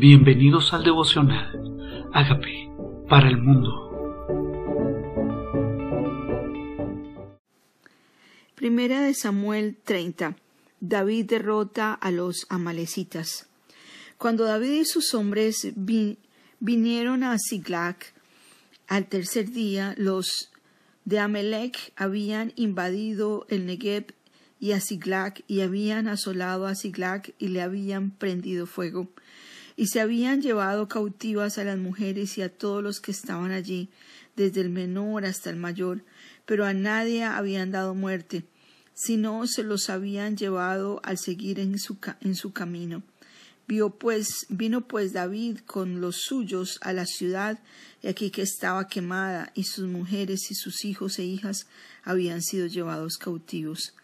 Bienvenidos 0.00 0.72
al 0.72 0.82
devocional. 0.82 2.08
Hágame 2.14 2.72
para 3.06 3.28
el 3.28 3.36
mundo. 3.36 3.68
Primera 8.54 9.02
de 9.02 9.12
Samuel 9.12 9.76
30. 9.84 10.36
David 10.80 11.26
derrota 11.26 11.92
a 11.92 12.10
los 12.10 12.46
amalecitas. 12.48 13.46
Cuando 14.16 14.44
David 14.44 14.72
y 14.72 14.84
sus 14.86 15.12
hombres 15.12 15.70
vinieron 16.60 17.22
a 17.22 17.36
Siglag, 17.38 17.96
al 18.88 19.06
tercer 19.06 19.50
día 19.50 19.94
los 19.98 20.50
de 21.04 21.18
Amalek 21.18 21.92
habían 21.96 22.54
invadido 22.56 23.44
el 23.50 23.66
Negev 23.66 24.14
y 24.60 24.72
a 24.72 24.80
Siglag 24.80 25.44
y 25.46 25.60
habían 25.60 26.08
asolado 26.08 26.66
a 26.66 26.74
Siglag 26.74 27.34
y 27.38 27.48
le 27.48 27.60
habían 27.60 28.12
prendido 28.12 28.64
fuego 28.64 29.10
y 29.80 29.86
se 29.86 30.00
habían 30.00 30.42
llevado 30.42 30.88
cautivas 30.88 31.56
a 31.56 31.64
las 31.64 31.78
mujeres 31.78 32.36
y 32.36 32.42
a 32.42 32.50
todos 32.50 32.82
los 32.82 33.00
que 33.00 33.12
estaban 33.12 33.50
allí, 33.50 33.88
desde 34.36 34.60
el 34.60 34.68
menor 34.68 35.24
hasta 35.24 35.48
el 35.48 35.56
mayor, 35.56 36.04
pero 36.44 36.66
a 36.66 36.74
nadie 36.74 37.24
habían 37.24 37.70
dado 37.70 37.94
muerte, 37.94 38.44
sino 38.92 39.46
se 39.46 39.62
los 39.62 39.88
habían 39.88 40.36
llevado 40.36 41.00
al 41.02 41.16
seguir 41.16 41.58
en 41.58 41.78
su, 41.78 41.98
camino. 42.52 43.02
Vio 43.66 43.88
pues, 43.88 44.44
vino 44.50 44.86
pues 44.86 45.14
David 45.14 45.60
con 45.64 46.02
los 46.02 46.24
suyos 46.24 46.78
a 46.82 46.92
la 46.92 47.06
ciudad, 47.06 47.58
y 48.02 48.08
aquí 48.08 48.30
que 48.30 48.42
estaba 48.42 48.86
quemada, 48.86 49.50
y 49.54 49.64
sus 49.64 49.88
mujeres 49.88 50.50
y 50.50 50.56
sus 50.56 50.84
hijos 50.84 51.18
e 51.18 51.24
hijas 51.24 51.66
habían 52.04 52.42
sido 52.42 52.66
llevados 52.66 53.16
cautivos. 53.16 53.94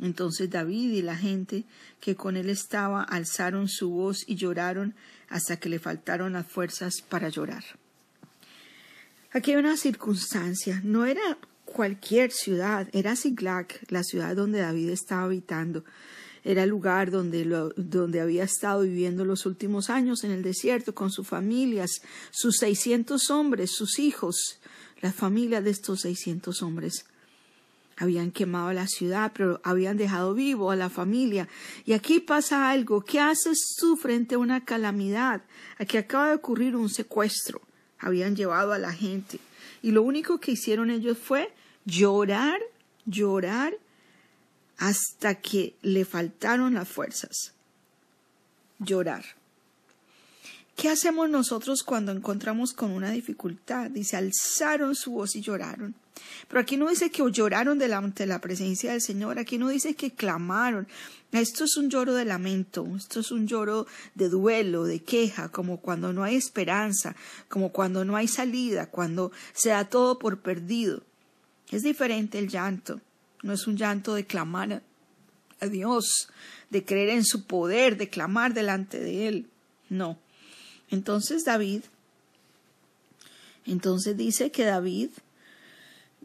Entonces 0.00 0.48
David 0.50 0.92
y 0.92 1.02
la 1.02 1.16
gente 1.16 1.64
que 2.00 2.14
con 2.14 2.36
él 2.36 2.50
estaba 2.50 3.02
alzaron 3.02 3.68
su 3.68 3.90
voz 3.90 4.24
y 4.26 4.36
lloraron 4.36 4.94
hasta 5.28 5.58
que 5.58 5.68
le 5.68 5.78
faltaron 5.78 6.34
las 6.34 6.46
fuerzas 6.46 7.02
para 7.02 7.28
llorar. 7.28 7.64
Aquí 9.32 9.50
hay 9.50 9.56
una 9.58 9.76
circunstancia, 9.76 10.80
no 10.84 11.04
era 11.04 11.36
cualquier 11.64 12.32
ciudad, 12.32 12.88
era 12.92 13.14
Siglac, 13.14 13.80
la 13.90 14.02
ciudad 14.02 14.34
donde 14.34 14.60
David 14.60 14.88
estaba 14.90 15.24
habitando. 15.24 15.84
Era 16.44 16.62
el 16.62 16.70
lugar 16.70 17.10
donde, 17.10 17.44
donde 17.76 18.20
había 18.20 18.44
estado 18.44 18.82
viviendo 18.82 19.24
los 19.24 19.44
últimos 19.44 19.90
años 19.90 20.24
en 20.24 20.30
el 20.30 20.42
desierto 20.42 20.94
con 20.94 21.10
sus 21.10 21.26
familias, 21.26 21.90
sus 22.30 22.56
seiscientos 22.56 23.30
hombres, 23.30 23.72
sus 23.72 23.98
hijos, 23.98 24.60
la 25.02 25.12
familia 25.12 25.60
de 25.60 25.70
estos 25.70 26.00
seiscientos 26.00 26.62
hombres. 26.62 27.04
Habían 27.98 28.30
quemado 28.30 28.72
la 28.72 28.86
ciudad, 28.86 29.32
pero 29.34 29.60
habían 29.64 29.96
dejado 29.96 30.32
vivo 30.32 30.70
a 30.70 30.76
la 30.76 30.88
familia. 30.88 31.48
Y 31.84 31.94
aquí 31.94 32.20
pasa 32.20 32.70
algo. 32.70 33.00
¿Qué 33.00 33.18
haces 33.18 33.74
tú 33.78 33.96
frente 33.96 34.36
a 34.36 34.38
una 34.38 34.64
calamidad? 34.64 35.42
Aquí 35.78 35.96
acaba 35.96 36.28
de 36.28 36.36
ocurrir 36.36 36.76
un 36.76 36.88
secuestro. 36.88 37.60
Habían 37.98 38.36
llevado 38.36 38.72
a 38.72 38.78
la 38.78 38.92
gente. 38.92 39.40
Y 39.82 39.90
lo 39.90 40.02
único 40.02 40.38
que 40.38 40.52
hicieron 40.52 40.90
ellos 40.90 41.18
fue 41.18 41.52
llorar, 41.84 42.60
llorar, 43.04 43.74
hasta 44.78 45.34
que 45.34 45.74
le 45.82 46.04
faltaron 46.04 46.74
las 46.74 46.88
fuerzas. 46.88 47.52
Llorar. 48.78 49.37
¿Qué 50.78 50.88
hacemos 50.88 51.28
nosotros 51.28 51.82
cuando 51.82 52.12
encontramos 52.12 52.72
con 52.72 52.92
una 52.92 53.10
dificultad? 53.10 53.90
Dice, 53.90 54.16
alzaron 54.16 54.94
su 54.94 55.10
voz 55.10 55.34
y 55.34 55.40
lloraron. 55.40 55.96
Pero 56.46 56.60
aquí 56.60 56.76
no 56.76 56.88
dice 56.88 57.10
que 57.10 57.28
lloraron 57.32 57.80
delante 57.80 58.22
de 58.22 58.28
la 58.28 58.40
presencia 58.40 58.92
del 58.92 59.00
Señor, 59.00 59.40
aquí 59.40 59.58
no 59.58 59.70
dice 59.70 59.96
que 59.96 60.12
clamaron. 60.12 60.86
Esto 61.32 61.64
es 61.64 61.76
un 61.76 61.90
lloro 61.90 62.14
de 62.14 62.24
lamento, 62.24 62.86
esto 62.96 63.18
es 63.18 63.32
un 63.32 63.48
lloro 63.48 63.88
de 64.14 64.28
duelo, 64.28 64.84
de 64.84 65.02
queja, 65.02 65.48
como 65.48 65.80
cuando 65.80 66.12
no 66.12 66.22
hay 66.22 66.36
esperanza, 66.36 67.16
como 67.48 67.72
cuando 67.72 68.04
no 68.04 68.14
hay 68.14 68.28
salida, 68.28 68.86
cuando 68.86 69.32
se 69.54 69.70
da 69.70 69.88
todo 69.88 70.20
por 70.20 70.42
perdido. 70.42 71.02
Es 71.72 71.82
diferente 71.82 72.38
el 72.38 72.48
llanto, 72.48 73.00
no 73.42 73.52
es 73.52 73.66
un 73.66 73.76
llanto 73.76 74.14
de 74.14 74.26
clamar 74.26 74.84
a 75.58 75.66
Dios, 75.66 76.28
de 76.70 76.84
creer 76.84 77.08
en 77.08 77.24
su 77.24 77.46
poder, 77.46 77.96
de 77.96 78.08
clamar 78.08 78.54
delante 78.54 79.00
de 79.00 79.26
Él. 79.26 79.50
No, 79.90 80.18
entonces 80.90 81.44
David, 81.44 81.82
entonces 83.66 84.16
dice 84.16 84.50
que 84.50 84.64
David 84.64 85.10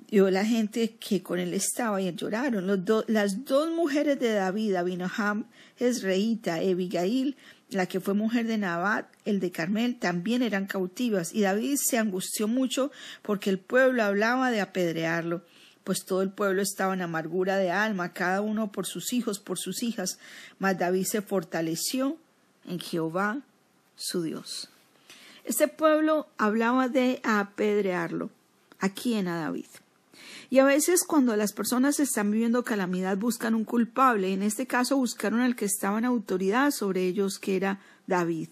vio 0.09 0.29
la 0.29 0.45
gente 0.45 0.95
que 0.95 1.21
con 1.21 1.39
él 1.39 1.53
estaba 1.53 2.01
y 2.01 2.13
lloraron. 2.13 2.85
las 3.07 3.45
dos 3.45 3.71
mujeres 3.71 4.19
de 4.19 4.33
David, 4.33 4.75
Abinoam, 4.75 5.45
Esreíta, 5.77 6.55
Abigail, 6.55 7.35
la 7.69 7.87
que 7.87 7.99
fue 7.99 8.13
mujer 8.13 8.45
de 8.45 8.57
Nabat, 8.57 9.07
el 9.25 9.39
de 9.39 9.51
Carmel, 9.51 9.97
también 9.97 10.41
eran 10.41 10.67
cautivas, 10.67 11.33
y 11.33 11.41
David 11.41 11.77
se 11.83 11.97
angustió 11.97 12.47
mucho 12.47 12.91
porque 13.21 13.49
el 13.49 13.59
pueblo 13.59 14.03
hablaba 14.03 14.51
de 14.51 14.61
apedrearlo, 14.61 15.43
pues 15.83 16.05
todo 16.05 16.21
el 16.21 16.29
pueblo 16.29 16.61
estaba 16.61 16.93
en 16.93 17.01
amargura 17.01 17.57
de 17.57 17.71
alma, 17.71 18.13
cada 18.13 18.41
uno 18.41 18.71
por 18.71 18.85
sus 18.85 19.11
hijos, 19.13 19.39
por 19.39 19.57
sus 19.57 19.83
hijas, 19.83 20.19
mas 20.59 20.77
David 20.77 21.05
se 21.05 21.21
fortaleció 21.21 22.17
en 22.67 22.79
Jehová 22.79 23.41
su 23.95 24.21
Dios. 24.21 24.69
Este 25.43 25.67
pueblo 25.67 26.27
hablaba 26.37 26.87
de 26.87 27.19
apedrearlo. 27.23 28.29
aquí 28.79 29.13
en 29.13 29.27
a 29.27 29.37
David? 29.37 29.65
Y 30.49 30.59
a 30.59 30.65
veces 30.65 31.03
cuando 31.03 31.35
las 31.35 31.53
personas 31.53 31.99
están 31.99 32.31
viviendo 32.31 32.63
calamidad 32.63 33.17
buscan 33.17 33.55
un 33.55 33.65
culpable. 33.65 34.33
En 34.33 34.43
este 34.43 34.67
caso 34.67 34.97
buscaron 34.97 35.39
al 35.39 35.55
que 35.55 35.65
estaba 35.65 35.97
en 35.97 36.05
autoridad 36.05 36.71
sobre 36.71 37.07
ellos, 37.07 37.39
que 37.39 37.55
era 37.55 37.81
David. 38.07 38.49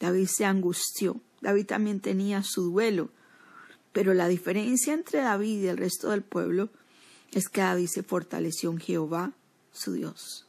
David 0.00 0.28
se 0.28 0.44
angustió. 0.44 1.20
David 1.40 1.66
también 1.66 2.00
tenía 2.00 2.42
su 2.42 2.70
duelo. 2.70 3.10
Pero 3.92 4.14
la 4.14 4.28
diferencia 4.28 4.92
entre 4.94 5.20
David 5.20 5.62
y 5.62 5.66
el 5.68 5.78
resto 5.78 6.10
del 6.10 6.22
pueblo 6.22 6.70
es 7.32 7.48
que 7.48 7.60
David 7.60 7.88
se 7.88 8.02
fortaleció 8.02 8.70
en 8.70 8.78
Jehová, 8.78 9.32
su 9.72 9.94
Dios. 9.94 10.46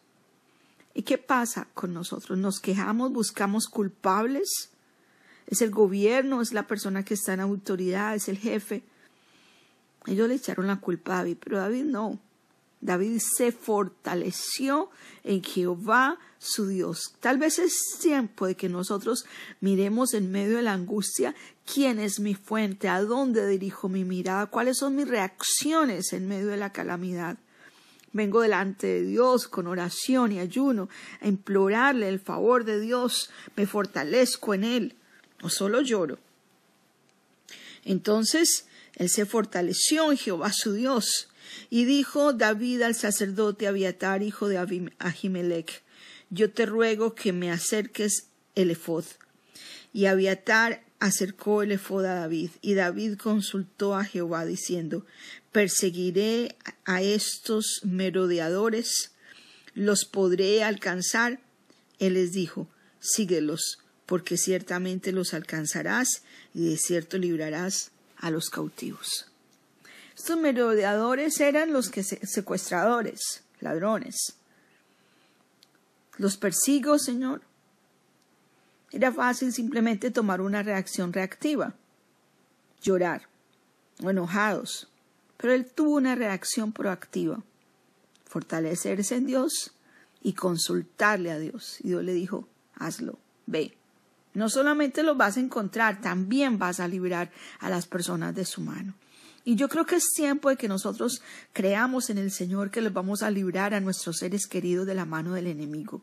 ¿Y 0.94 1.04
qué 1.04 1.18
pasa 1.18 1.68
con 1.74 1.94
nosotros? 1.94 2.38
¿Nos 2.38 2.60
quejamos, 2.60 3.12
buscamos 3.12 3.68
culpables? 3.68 4.70
¿Es 5.48 5.62
el 5.62 5.72
gobierno? 5.72 6.42
¿Es 6.42 6.54
la 6.54 6.68
persona 6.68 7.04
que 7.04 7.16
está 7.16 7.34
en 7.34 7.40
autoridad? 7.40 8.16
¿Es 8.16 8.30
el 8.30 8.38
jefe? 8.38 8.84
Ellos 10.06 10.28
le 10.28 10.36
echaron 10.36 10.68
la 10.68 10.80
culpa 10.80 11.14
a 11.14 11.18
David, 11.18 11.38
pero 11.44 11.58
David 11.58 11.86
no. 11.86 12.20
David 12.82 13.20
se 13.38 13.52
fortaleció 13.52 14.90
en 15.24 15.42
Jehová 15.42 16.20
su 16.38 16.68
Dios. 16.68 17.16
Tal 17.22 17.38
vez 17.38 17.58
es 17.58 17.74
tiempo 18.02 18.46
de 18.46 18.56
que 18.56 18.68
nosotros 18.68 19.26
miremos 19.62 20.14
en 20.14 20.30
medio 20.32 20.58
de 20.58 20.64
la 20.64 20.74
angustia 20.74 21.34
quién 21.66 22.00
es 22.00 22.20
mi 22.20 22.36
fuente, 22.36 22.90
a 22.90 23.02
dónde 23.02 23.48
dirijo 23.48 23.88
mi 23.88 24.04
mirada, 24.04 24.48
cuáles 24.48 24.78
son 24.80 24.96
mis 24.96 25.08
reacciones 25.08 26.12
en 26.12 26.28
medio 26.28 26.48
de 26.48 26.58
la 26.58 26.74
calamidad. 26.74 27.38
Vengo 28.14 28.42
delante 28.42 28.88
de 28.88 29.02
Dios 29.04 29.48
con 29.48 29.68
oración 29.68 30.32
y 30.32 30.40
ayuno 30.40 30.88
a 31.20 31.28
implorarle 31.28 32.08
el 32.08 32.20
favor 32.20 32.64
de 32.64 32.80
Dios, 32.80 33.32
me 33.56 33.66
fortalezco 33.66 34.54
en 34.54 34.64
Él, 34.64 34.96
o 35.42 35.50
solo 35.50 35.82
lloro. 35.82 36.20
Entonces 37.84 38.68
él 38.96 39.10
se 39.10 39.26
fortaleció 39.26 40.12
en 40.12 40.18
Jehová 40.18 40.52
su 40.54 40.74
Dios, 40.74 41.30
y 41.70 41.86
dijo 41.86 42.34
David 42.34 42.84
al 42.84 42.96
sacerdote 42.96 43.68
Abiatar, 43.68 44.24
hijo 44.24 44.48
de 44.48 44.92
Ahimelech, 45.00 45.84
yo 46.30 46.52
te 46.52 46.66
ruego 46.66 47.16
que 47.16 47.34
me 47.34 47.52
acerques 47.52 48.28
el 48.56 48.72
efod. 48.72 49.06
Y 49.92 50.06
Abiatar 50.06 50.84
acercó 51.00 51.64
el 51.64 51.72
efod 51.72 52.06
a 52.06 52.16
David, 52.16 52.52
y 52.62 52.76
David 52.76 53.18
consultó 53.18 53.96
a 53.96 54.04
Jehová 54.04 54.46
diciendo, 54.46 55.06
perseguiré 55.54 56.58
a 56.84 57.02
estos 57.02 57.82
merodeadores, 57.84 59.12
los 59.74 60.04
podré 60.04 60.64
alcanzar. 60.64 61.40
Él 62.00 62.16
les 62.16 62.34
dijo, 62.34 62.68
síguelos, 63.00 63.80
porque 64.06 64.36
ciertamente 64.36 65.14
los 65.14 65.34
alcanzarás 65.34 66.24
y 66.54 66.70
de 66.70 66.78
cierto 66.78 67.18
librarás 67.18 67.92
a 68.18 68.32
los 68.32 68.50
cautivos. 68.50 69.28
Estos 70.16 70.38
merodeadores 70.38 71.40
eran 71.40 71.72
los 71.72 71.92
secuestradores, 72.24 73.44
ladrones. 73.62 74.36
Los 76.18 76.38
persigo, 76.38 77.00
Señor. 77.00 77.42
Era 78.92 79.12
fácil 79.12 79.54
simplemente 79.54 80.12
tomar 80.12 80.42
una 80.42 80.62
reacción 80.62 81.14
reactiva, 81.14 81.74
llorar 82.82 83.28
o 84.04 84.10
enojados, 84.12 84.88
pero 85.38 85.54
él 85.54 85.66
tuvo 85.66 85.96
una 85.96 86.16
reacción 86.16 86.72
proactiva, 86.72 87.44
fortalecerse 88.26 89.16
en 89.16 89.26
Dios 89.26 89.74
y 90.22 90.34
consultarle 90.34 91.32
a 91.32 91.40
Dios. 91.40 91.78
Y 91.82 91.90
Dios 91.90 92.04
le 92.04 92.14
dijo, 92.14 92.48
hazlo, 92.76 93.20
ve. 93.46 93.78
No 94.34 94.50
solamente 94.50 95.04
lo 95.04 95.16
vas 95.16 95.38
a 95.38 95.42
encontrar, 95.42 96.02
también 96.02 96.58
vas 96.58 96.80
a 96.80 96.88
liberar 96.88 97.32
a 97.60 97.70
las 97.70 97.86
personas 97.86 98.34
de 98.34 98.46
su 98.46 98.62
mano. 98.62 98.96
Y 99.46 99.56
yo 99.56 99.68
creo 99.68 99.86
que 99.86 99.98
es 99.98 100.12
tiempo 100.16 100.50
de 100.50 100.56
que 100.56 100.68
nosotros 100.68 101.22
creamos 101.52 102.10
en 102.10 102.18
el 102.18 102.32
Señor 102.32 102.72
que 102.72 102.82
les 102.82 102.94
vamos 102.94 103.24
a 103.24 103.30
librar 103.30 103.74
a 103.74 103.82
nuestros 103.82 104.18
seres 104.18 104.48
queridos 104.48 104.88
de 104.88 104.96
la 104.96 105.06
mano 105.06 105.34
del 105.34 105.48
enemigo. 105.48 106.02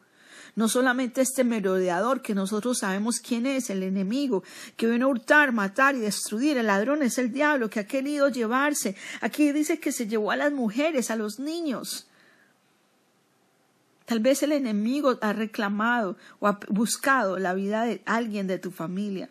No 0.56 0.68
solamente 0.68 1.20
este 1.20 1.44
merodeador 1.44 2.22
que 2.22 2.34
nosotros 2.34 2.78
sabemos 2.78 3.20
quién 3.20 3.46
es, 3.46 3.70
el 3.70 3.82
enemigo, 3.82 4.42
que 4.76 4.86
viene 4.86 5.04
a 5.04 5.08
hurtar, 5.08 5.52
matar 5.52 5.94
y 5.94 6.00
destruir. 6.00 6.56
El 6.56 6.66
ladrón 6.66 7.02
es 7.02 7.18
el 7.18 7.32
diablo 7.32 7.70
que 7.70 7.80
ha 7.80 7.86
querido 7.86 8.28
llevarse. 8.28 8.96
Aquí 9.20 9.52
dice 9.52 9.80
que 9.80 9.92
se 9.92 10.06
llevó 10.06 10.30
a 10.30 10.36
las 10.36 10.52
mujeres, 10.52 11.10
a 11.10 11.16
los 11.16 11.38
niños. 11.38 12.06
Tal 14.10 14.18
vez 14.18 14.42
el 14.42 14.50
enemigo 14.50 15.18
ha 15.20 15.32
reclamado 15.32 16.16
o 16.40 16.48
ha 16.48 16.58
buscado 16.68 17.38
la 17.38 17.54
vida 17.54 17.84
de 17.84 18.02
alguien 18.06 18.48
de 18.48 18.58
tu 18.58 18.72
familia. 18.72 19.30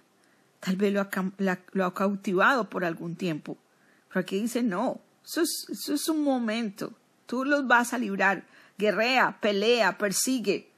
Tal 0.62 0.77
vez 0.77 0.94
lo 0.94 1.01
ha, 1.86 1.94
cautivado 1.94 2.69
por 2.69 2.86
algún 2.86 3.18
tiempo. 3.18 3.57
Pero 4.07 4.22
aquí 4.22 4.39
dice, 4.39 4.63
no, 4.63 5.01
es, 5.25 5.68
eso 5.69 5.94
es 5.94 6.07
un 6.07 6.24
momento. 6.24 6.94
Tú 7.25 7.44
los 7.44 7.68
vas 7.68 7.94
a 7.94 7.98
librar. 7.98 8.45
Guerrea, 8.77 9.39
pelea, 9.42 9.98
persigue. 9.98 10.69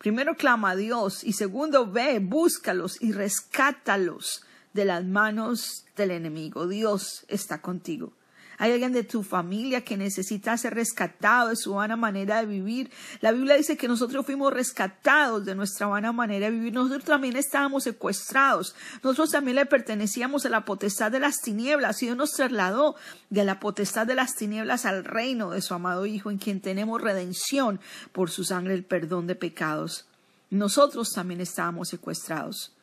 Primero 0.00 0.34
clama 0.34 0.70
a 0.70 0.76
Dios 0.76 1.24
y 1.24 1.34
segundo 1.34 1.86
ve, 1.86 2.20
búscalos 2.20 3.02
y 3.02 3.12
rescátalos 3.12 4.42
de 4.72 4.86
las 4.86 5.04
manos 5.04 5.84
del 5.94 6.12
enemigo. 6.12 6.66
Dios 6.66 7.26
está 7.28 7.60
contigo. 7.60 8.14
Hay 8.60 8.72
alguien 8.72 8.92
de 8.92 9.04
tu 9.04 9.22
familia 9.22 9.82
que 9.82 9.96
necesita 9.96 10.54
ser 10.58 10.74
rescatado 10.74 11.48
de 11.48 11.56
su 11.56 11.72
vana 11.72 11.96
manera 11.96 12.40
de 12.40 12.46
vivir. 12.46 12.90
La 13.22 13.32
Biblia 13.32 13.56
dice 13.56 13.78
que 13.78 13.88
nosotros 13.88 14.26
fuimos 14.26 14.52
rescatados 14.52 15.46
de 15.46 15.54
nuestra 15.54 15.86
vana 15.86 16.12
manera 16.12 16.44
de 16.44 16.52
vivir. 16.52 16.74
Nosotros 16.74 17.04
también 17.04 17.36
estábamos 17.36 17.84
secuestrados. 17.84 18.74
Nosotros 19.02 19.30
también 19.30 19.54
le 19.54 19.64
pertenecíamos 19.64 20.44
a 20.44 20.50
la 20.50 20.66
potestad 20.66 21.10
de 21.10 21.20
las 21.20 21.40
tinieblas 21.40 22.02
y 22.02 22.06
Dios 22.06 22.18
nos 22.18 22.32
trasladó 22.32 22.96
de 23.30 23.46
la 23.46 23.60
potestad 23.60 24.06
de 24.06 24.14
las 24.14 24.34
tinieblas 24.34 24.84
al 24.84 25.06
reino 25.06 25.52
de 25.52 25.62
su 25.62 25.72
amado 25.72 26.04
Hijo, 26.04 26.30
en 26.30 26.36
quien 26.36 26.60
tenemos 26.60 27.00
redención 27.00 27.80
por 28.12 28.28
su 28.28 28.44
sangre, 28.44 28.74
el 28.74 28.84
perdón 28.84 29.26
de 29.26 29.36
pecados. 29.36 30.06
Nosotros 30.50 31.12
también 31.14 31.40
estábamos 31.40 31.88
secuestrados 31.88 32.74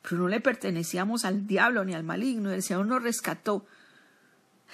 pero 0.00 0.22
no 0.22 0.28
le 0.28 0.40
pertenecíamos 0.40 1.24
al 1.24 1.46
diablo 1.46 1.84
ni 1.84 1.92
al 1.92 2.04
maligno, 2.04 2.50
el 2.50 2.62
Señor 2.62 2.86
nos 2.86 3.02
rescató 3.02 3.66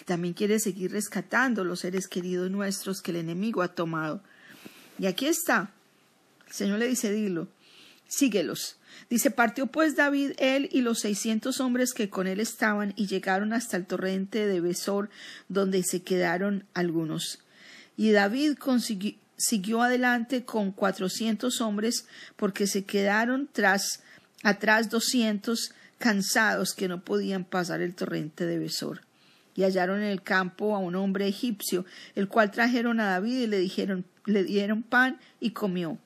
también 0.05 0.35
quiere 0.35 0.59
seguir 0.59 0.93
rescatando 0.93 1.65
los 1.65 1.81
seres 1.81 2.09
queridos 2.09 2.51
nuestros 2.51 3.01
que 3.01 3.13
el 3.13 3.19
enemigo 3.19 3.63
ha 3.63 3.69
tomado. 3.69 4.23
Y 4.99 5.07
aquí 5.07 5.27
está. 5.27 5.71
El 6.49 6.53
Señor 6.53 6.79
le 6.79 6.89
dice, 6.89 7.13
dilo, 7.13 7.49
síguelos. 8.09 8.77
Dice, 9.09 9.31
partió 9.31 9.67
pues 9.67 9.97
David, 9.97 10.33
él 10.39 10.69
y 10.73 10.83
los 10.83 11.01
seiscientos 11.01 11.61
hombres 11.61 11.95
que 11.95 12.11
con 12.11 12.27
él 12.27 12.41
estaban, 12.41 12.93
y 12.97 13.07
llegaron 13.07 13.53
hasta 13.53 13.77
el 13.77 13.87
torrente 13.87 14.47
de 14.47 14.61
Besor, 14.61 15.11
donde 15.49 15.83
se 15.83 16.03
quedaron 16.03 16.65
algunos. 16.75 17.41
Y 17.97 18.11
David 18.11 18.59
siguió 19.37 19.83
adelante 19.83 20.45
con 20.45 20.73
cuatrocientos 20.73 21.61
hombres, 21.61 22.07
porque 22.37 22.67
se 22.67 22.85
quedaron 22.85 23.49
tras, 23.53 24.03
atrás 24.43 24.91
doscientos, 24.91 25.73
cansados 25.99 26.75
que 26.75 26.89
no 26.89 27.03
podían 27.03 27.45
pasar 27.45 27.81
el 27.81 27.95
torrente 27.95 28.45
de 28.47 28.59
Besor 28.59 29.01
y 29.55 29.63
hallaron 29.63 30.03
en 30.03 30.09
el 30.09 30.23
campo 30.23 30.75
a 30.75 30.79
un 30.79 30.95
hombre 30.95 31.29
egipcio, 31.29 31.85
el 32.15 32.29
cual 32.29 32.51
trajeron 32.51 33.01
a 33.01 33.11
David 33.11 33.43
y 33.43 33.47
le 33.47 33.59
dijeron, 33.59 34.05
le 34.27 34.45
dieron 34.45 34.83
pan 34.83 35.19
y 35.41 35.51
comió, 35.51 35.99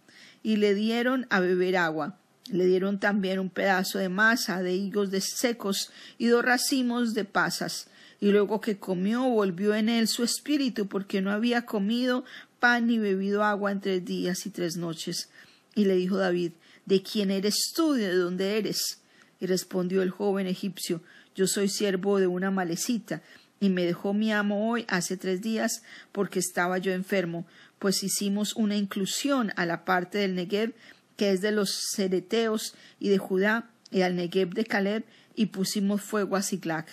y 0.42 0.56
le 0.56 0.74
dieron 0.74 1.26
a 1.30 1.40
beber 1.40 1.76
agua. 1.76 2.18
Le 2.50 2.64
dieron 2.64 2.98
también 2.98 3.38
un 3.38 3.50
pedazo 3.50 3.98
de 3.98 4.08
masa 4.08 4.62
de 4.62 4.74
higos 4.74 5.10
de 5.10 5.20
secos 5.20 5.90
y 6.16 6.28
dos 6.28 6.42
racimos 6.44 7.12
de 7.12 7.24
pasas. 7.24 7.88
Y 8.20 8.30
luego 8.30 8.60
que 8.60 8.78
comió 8.78 9.22
volvió 9.24 9.74
en 9.74 9.90
él 9.90 10.08
su 10.08 10.24
espíritu, 10.24 10.88
porque 10.88 11.20
no 11.20 11.30
había 11.30 11.66
comido 11.66 12.24
pan 12.58 12.86
ni 12.86 12.98
bebido 12.98 13.44
agua 13.44 13.70
en 13.70 13.80
tres 13.80 14.04
días 14.04 14.46
y 14.46 14.50
tres 14.50 14.76
noches. 14.76 15.28
Y 15.74 15.84
le 15.84 15.94
dijo 15.94 16.16
David, 16.16 16.52
¿De 16.88 17.02
quién 17.02 17.30
eres 17.30 17.72
tú? 17.76 17.92
¿De 17.92 18.14
dónde 18.14 18.56
eres? 18.56 19.02
Y 19.40 19.46
respondió 19.46 20.00
el 20.00 20.08
joven 20.08 20.46
egipcio, 20.46 21.02
Yo 21.38 21.46
soy 21.46 21.68
siervo 21.68 22.18
de 22.18 22.26
una 22.26 22.50
malecita, 22.50 23.22
y 23.60 23.68
me 23.68 23.84
dejó 23.84 24.12
mi 24.12 24.32
amo 24.32 24.68
hoy 24.68 24.84
hace 24.88 25.16
tres 25.16 25.40
días 25.40 25.84
porque 26.10 26.40
estaba 26.40 26.78
yo 26.78 26.90
enfermo, 26.90 27.46
pues 27.78 28.02
hicimos 28.02 28.56
una 28.56 28.74
inclusión 28.74 29.52
a 29.54 29.64
la 29.64 29.84
parte 29.84 30.18
del 30.18 30.34
Negev 30.34 30.74
que 31.16 31.30
es 31.30 31.40
de 31.40 31.52
los 31.52 31.70
Cereteos 31.94 32.74
y 32.98 33.08
de 33.08 33.18
Judá 33.18 33.70
y 33.92 34.00
al 34.00 34.16
Negev 34.16 34.48
de 34.48 34.64
Caleb 34.64 35.04
y 35.36 35.46
pusimos 35.46 36.02
fuego 36.02 36.34
a 36.34 36.42
Siglag. 36.42 36.86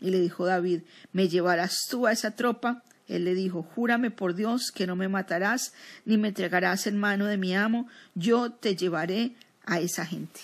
Y 0.00 0.08
le 0.08 0.20
dijo 0.20 0.46
David, 0.46 0.80
¿me 1.12 1.28
llevarás 1.28 1.76
tú 1.90 2.06
a 2.06 2.12
esa 2.12 2.30
tropa? 2.30 2.82
Él 3.08 3.26
le 3.26 3.34
dijo, 3.34 3.62
Júrame 3.62 4.10
por 4.10 4.34
Dios 4.34 4.70
que 4.74 4.86
no 4.86 4.96
me 4.96 5.08
matarás 5.08 5.74
ni 6.06 6.16
me 6.16 6.28
entregarás 6.28 6.86
en 6.86 6.96
mano 6.96 7.26
de 7.26 7.36
mi 7.36 7.54
amo, 7.54 7.88
yo 8.14 8.52
te 8.52 8.74
llevaré 8.74 9.34
a 9.66 9.80
esa 9.80 10.06
gente. 10.06 10.40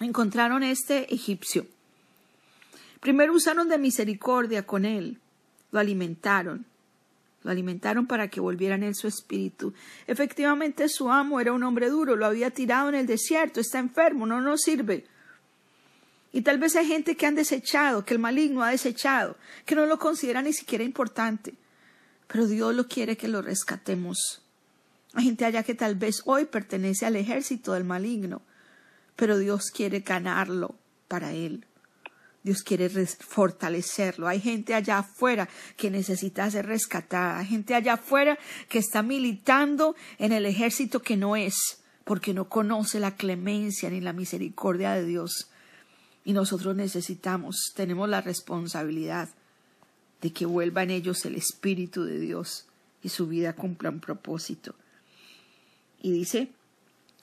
Encontraron 0.00 0.62
este 0.62 1.12
egipcio 1.12 1.66
Primero 3.00 3.32
usaron 3.32 3.68
de 3.68 3.78
misericordia 3.78 4.66
con 4.66 4.84
él, 4.84 5.18
lo 5.70 5.78
alimentaron, 5.78 6.66
lo 7.44 7.50
alimentaron 7.50 8.06
para 8.06 8.28
que 8.28 8.40
volviera 8.40 8.74
en 8.74 8.82
él 8.82 8.94
su 8.94 9.06
espíritu. 9.06 9.72
Efectivamente 10.06 10.88
su 10.88 11.10
amo 11.10 11.40
era 11.40 11.52
un 11.52 11.62
hombre 11.62 11.90
duro, 11.90 12.16
lo 12.16 12.26
había 12.26 12.50
tirado 12.50 12.88
en 12.88 12.96
el 12.96 13.06
desierto, 13.06 13.60
está 13.60 13.78
enfermo, 13.78 14.26
no 14.26 14.40
nos 14.40 14.62
sirve. 14.62 15.06
Y 16.32 16.42
tal 16.42 16.58
vez 16.58 16.74
hay 16.76 16.86
gente 16.86 17.16
que 17.16 17.26
han 17.26 17.36
desechado, 17.36 18.04
que 18.04 18.14
el 18.14 18.20
maligno 18.20 18.62
ha 18.62 18.70
desechado, 18.70 19.36
que 19.64 19.76
no 19.76 19.86
lo 19.86 19.98
considera 19.98 20.42
ni 20.42 20.52
siquiera 20.52 20.84
importante. 20.84 21.54
Pero 22.26 22.46
Dios 22.46 22.74
lo 22.74 22.88
quiere 22.88 23.16
que 23.16 23.28
lo 23.28 23.40
rescatemos. 23.42 24.42
Hay 25.14 25.24
gente 25.24 25.44
allá 25.44 25.62
que 25.62 25.74
tal 25.74 25.94
vez 25.94 26.20
hoy 26.26 26.44
pertenece 26.44 27.06
al 27.06 27.16
ejército 27.16 27.72
del 27.72 27.84
maligno, 27.84 28.42
pero 29.18 29.36
Dios 29.36 29.72
quiere 29.72 29.98
ganarlo 29.98 30.76
para 31.08 31.32
él. 31.32 31.66
Dios 32.44 32.62
quiere 32.62 32.88
fortalecerlo. 32.88 34.28
Hay 34.28 34.40
gente 34.40 34.74
allá 34.74 34.98
afuera 34.98 35.48
que 35.76 35.90
necesita 35.90 36.48
ser 36.48 36.66
rescatada. 36.66 37.40
Hay 37.40 37.46
gente 37.46 37.74
allá 37.74 37.94
afuera 37.94 38.38
que 38.68 38.78
está 38.78 39.02
militando 39.02 39.96
en 40.18 40.30
el 40.30 40.46
ejército 40.46 41.02
que 41.02 41.16
no 41.16 41.34
es, 41.34 41.82
porque 42.04 42.32
no 42.32 42.48
conoce 42.48 43.00
la 43.00 43.16
clemencia 43.16 43.90
ni 43.90 44.00
la 44.00 44.12
misericordia 44.12 44.92
de 44.92 45.04
Dios. 45.04 45.50
Y 46.24 46.32
nosotros 46.32 46.76
necesitamos, 46.76 47.72
tenemos 47.74 48.08
la 48.08 48.20
responsabilidad 48.20 49.30
de 50.20 50.32
que 50.32 50.46
vuelva 50.46 50.84
en 50.84 50.90
ellos 50.90 51.24
el 51.24 51.34
Espíritu 51.34 52.04
de 52.04 52.20
Dios 52.20 52.68
y 53.02 53.08
su 53.08 53.26
vida 53.26 53.54
cumpla 53.54 53.90
un 53.90 53.98
propósito. 53.98 54.76
Y 56.00 56.12
dice, 56.12 56.52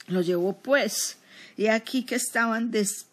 lo 0.07 0.21
llevó 0.21 0.57
pues, 0.57 1.19
y 1.57 1.67
aquí 1.67 2.03
que 2.03 2.15
estaban 2.15 2.71
des, 2.71 3.07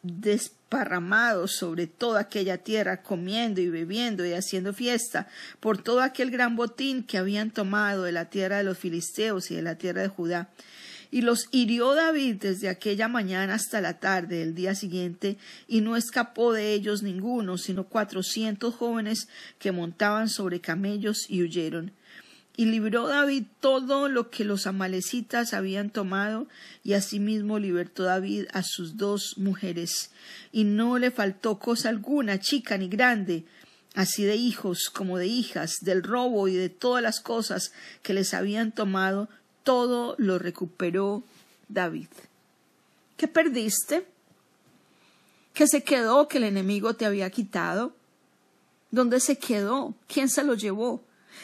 parramados 0.68 1.52
sobre 1.56 1.86
toda 1.86 2.20
aquella 2.20 2.58
tierra, 2.58 3.02
comiendo 3.02 3.60
y 3.60 3.68
bebiendo 3.68 4.24
y 4.24 4.32
haciendo 4.32 4.72
fiesta 4.72 5.28
por 5.60 5.82
todo 5.82 6.00
aquel 6.00 6.30
gran 6.30 6.56
botín 6.56 7.02
que 7.02 7.18
habían 7.18 7.50
tomado 7.50 8.04
de 8.04 8.12
la 8.12 8.30
tierra 8.30 8.58
de 8.58 8.64
los 8.64 8.78
filisteos 8.78 9.50
y 9.50 9.56
de 9.56 9.62
la 9.62 9.76
tierra 9.76 10.00
de 10.02 10.08
Judá. 10.08 10.48
Y 11.10 11.20
los 11.20 11.48
hirió 11.50 11.94
David 11.94 12.36
desde 12.40 12.70
aquella 12.70 13.06
mañana 13.06 13.54
hasta 13.54 13.82
la 13.82 14.00
tarde 14.00 14.38
del 14.38 14.54
día 14.54 14.74
siguiente, 14.74 15.36
y 15.68 15.82
no 15.82 15.94
escapó 15.94 16.54
de 16.54 16.72
ellos 16.72 17.02
ninguno, 17.02 17.58
sino 17.58 17.84
cuatrocientos 17.84 18.74
jóvenes 18.74 19.28
que 19.58 19.72
montaban 19.72 20.30
sobre 20.30 20.62
camellos 20.62 21.26
y 21.28 21.42
huyeron. 21.42 21.92
Y 22.56 22.66
libró 22.66 23.08
David 23.08 23.44
todo 23.60 24.08
lo 24.08 24.28
que 24.30 24.44
los 24.44 24.66
amalecitas 24.66 25.54
habían 25.54 25.90
tomado, 25.90 26.48
y 26.84 26.92
asimismo 26.92 27.58
libertó 27.58 28.02
David 28.02 28.46
a 28.52 28.62
sus 28.62 28.96
dos 28.96 29.38
mujeres, 29.38 30.10
y 30.52 30.64
no 30.64 30.98
le 30.98 31.10
faltó 31.10 31.58
cosa 31.58 31.88
alguna, 31.88 32.38
chica 32.40 32.76
ni 32.76 32.88
grande, 32.88 33.44
así 33.94 34.24
de 34.24 34.36
hijos 34.36 34.90
como 34.92 35.18
de 35.18 35.26
hijas, 35.26 35.76
del 35.80 36.02
robo 36.02 36.46
y 36.48 36.54
de 36.54 36.68
todas 36.68 37.02
las 37.02 37.20
cosas 37.20 37.72
que 38.02 38.14
les 38.14 38.34
habían 38.34 38.72
tomado, 38.72 39.28
todo 39.62 40.14
lo 40.18 40.38
recuperó 40.38 41.22
David. 41.68 42.08
¿Qué 43.16 43.28
perdiste? 43.28 44.06
¿Qué 45.54 45.66
se 45.66 45.82
quedó 45.84 46.28
que 46.28 46.38
el 46.38 46.44
enemigo 46.44 46.94
te 46.94 47.06
había 47.06 47.30
quitado? 47.30 47.94
¿Dónde 48.90 49.20
se 49.20 49.38
quedó? 49.38 49.94
¿Quién 50.06 50.28
se 50.28 50.44
lo 50.44 50.54
llevó? 50.54 51.02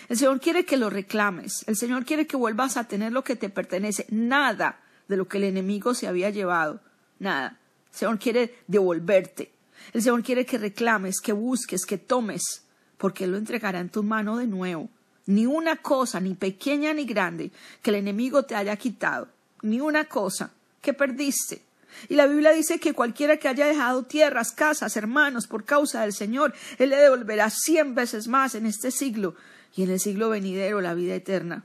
El 0.08 0.16
Señor 0.16 0.40
quiere 0.40 0.64
que 0.64 0.76
lo 0.76 0.90
reclames. 0.90 1.64
El 1.66 1.76
Señor 1.76 2.04
quiere 2.04 2.26
que 2.26 2.36
vuelvas 2.36 2.76
a 2.76 2.84
tener 2.84 3.12
lo 3.12 3.24
que 3.24 3.36
te 3.36 3.48
pertenece. 3.48 4.06
Nada 4.10 4.80
de 5.08 5.16
lo 5.16 5.28
que 5.28 5.38
el 5.38 5.44
enemigo 5.44 5.94
se 5.94 6.08
había 6.08 6.30
llevado. 6.30 6.80
Nada. 7.18 7.58
El 7.92 7.98
Señor 7.98 8.18
quiere 8.18 8.54
devolverte. 8.66 9.52
El 9.92 10.02
Señor 10.02 10.22
quiere 10.22 10.44
que 10.46 10.58
reclames, 10.58 11.20
que 11.20 11.32
busques, 11.32 11.84
que 11.86 11.98
tomes, 11.98 12.62
porque 12.96 13.24
Él 13.24 13.32
lo 13.32 13.38
entregará 13.38 13.80
en 13.80 13.88
tu 13.88 14.02
mano 14.02 14.36
de 14.36 14.46
nuevo. 14.46 14.88
Ni 15.26 15.46
una 15.46 15.76
cosa, 15.76 16.20
ni 16.20 16.34
pequeña 16.34 16.92
ni 16.94 17.04
grande, 17.04 17.50
que 17.82 17.90
el 17.90 17.96
enemigo 17.96 18.44
te 18.44 18.54
haya 18.54 18.76
quitado. 18.76 19.28
Ni 19.62 19.80
una 19.80 20.06
cosa 20.06 20.50
que 20.80 20.94
perdiste. 20.94 21.62
Y 22.08 22.14
la 22.14 22.26
Biblia 22.26 22.52
dice 22.52 22.78
que 22.78 22.92
cualquiera 22.92 23.36
que 23.36 23.48
haya 23.48 23.66
dejado 23.66 24.04
tierras, 24.04 24.52
casas, 24.52 24.96
hermanos 24.96 25.46
por 25.46 25.64
causa 25.64 26.02
del 26.02 26.12
Señor, 26.12 26.54
Él 26.78 26.90
le 26.90 26.96
devolverá 26.96 27.50
cien 27.50 27.94
veces 27.94 28.28
más 28.28 28.54
en 28.54 28.66
este 28.66 28.90
siglo 28.90 29.34
y 29.74 29.82
en 29.82 29.90
el 29.90 30.00
siglo 30.00 30.28
venidero 30.28 30.80
la 30.80 30.94
vida 30.94 31.14
eterna. 31.14 31.64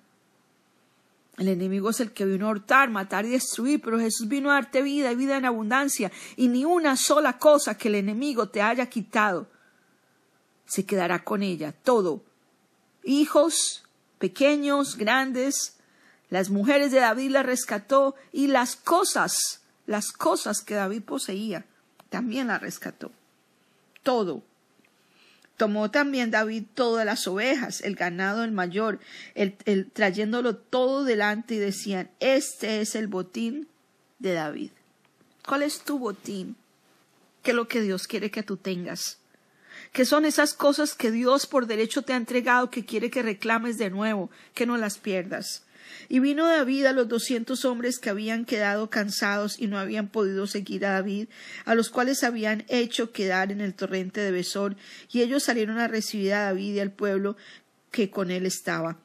El 1.38 1.48
enemigo 1.48 1.89
es 1.89 2.00
el 2.00 2.12
que 2.12 2.25
vino 2.25 2.48
a 2.48 2.51
hurtar, 2.51 2.89
matar 2.89 3.25
y 3.25 3.30
destruir, 3.30 3.82
pero 3.82 4.00
Jesús 4.00 4.27
vino 4.27 4.51
a 4.51 4.56
darte 4.56 4.84
vida 4.84 5.12
y 5.12 5.15
vida 5.15 5.38
en 5.38 5.46
abundancia, 5.46 6.12
y 6.36 6.48
ni 6.48 6.63
una 6.63 6.96
sola 6.96 7.39
cosa 7.39 7.75
que 7.75 7.88
el 7.88 7.96
enemigo 7.96 8.50
te 8.50 8.62
haya 8.62 8.86
quitado 8.86 9.48
se 10.65 10.86
quedará 10.86 11.24
con 11.24 11.44
ella, 11.44 11.72
todo. 11.72 12.24
Hijos, 13.03 13.84
pequeños, 14.18 14.98
grandes, 14.98 15.77
las 16.30 16.50
mujeres 16.50 16.92
de 16.92 17.00
David 17.00 17.32
la 17.32 17.44
rescató 17.44 18.15
y 18.32 18.48
las 18.48 18.75
cosas, 18.75 19.62
las 19.86 20.12
cosas 20.12 20.62
que 20.62 20.75
David 20.75 21.04
poseía, 21.04 21.66
también 22.10 22.48
la 22.48 22.60
rescató. 22.60 23.12
Todo. 24.04 24.44
Tomó 25.58 25.92
también 25.92 26.32
David 26.32 26.63
todas 26.74 27.06
las 27.06 27.28
ovejas, 27.28 27.82
el 27.82 27.96
ganado, 27.96 28.44
el 28.44 28.52
mayor, 28.52 29.00
el, 29.36 29.56
trayéndolo 29.92 30.56
todo 30.56 31.04
delante 31.04 31.56
y 31.56 31.60
decían, 31.60 32.10
este 32.20 32.82
es 32.82 32.96
el 32.96 33.08
botín 33.08 33.68
de 34.20 34.34
David. 34.34 34.72
¿Cuál 35.46 35.63
es 35.63 35.82
tu 35.82 36.00
botín? 36.00 36.56
¿Qué 37.44 37.52
es 37.52 37.56
lo 37.56 37.68
que 37.68 37.82
Dios 37.82 38.08
quiere 38.08 38.32
que 38.32 38.44
tú 38.44 38.58
tengas? 38.58 39.20
¿Qué 39.92 40.06
son 40.06 40.25
esas 40.25 40.54
cosas 40.54 40.96
que 40.96 41.12
Dios 41.12 41.46
por 41.46 41.68
derecho 41.68 42.02
te 42.02 42.13
ha 42.13 42.18
entregado 42.18 42.72
que 42.72 42.86
quiere 42.86 43.12
que 43.12 43.22
reclames 43.22 43.78
de 43.78 43.90
nuevo, 43.90 44.32
que 44.56 44.66
no 44.66 44.78
las 44.78 44.98
pierdas? 44.98 45.63
Y 46.10 46.20
vino 46.20 46.48
David 46.48 46.86
a 46.86 46.94
los 46.94 47.08
doscientos 47.08 47.66
hombres 47.66 48.00
que 48.00 48.10
habían 48.10 48.46
quedado 48.46 48.90
cansados 48.90 49.60
y 49.60 49.68
no 49.68 49.78
habían 49.78 50.08
podido 50.08 50.48
seguir 50.48 50.86
a 50.86 50.94
David, 50.94 51.28
a 51.66 51.75
los 51.75 51.90
cuales 51.90 52.24
habían 52.24 52.66
hecho 52.70 53.12
quedar 53.12 53.52
en 53.52 53.62
el 53.62 53.74
torrente 53.74 54.22
de 54.22 54.32
Besor, 54.32 54.75
y 55.12 55.22
ellos 55.22 55.44
salieron 55.44 55.80
a 55.80 55.88
recibir 55.88 56.34
a 56.34 56.46
David 56.46 56.75
y 56.75 56.80
al 56.80 56.92
pueblo 56.92 57.38
que 57.92 58.10
con 58.10 58.32
él 58.32 58.46
estaba. 58.46 58.98